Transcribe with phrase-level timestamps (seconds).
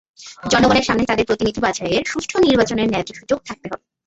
[0.51, 3.83] জনগণের সামনে তাদের প্রতিনিধি বাছাইয়ের সুষ্ঠু নির্বাচনের ন্যায্য সুযোগ থাকতে হবে।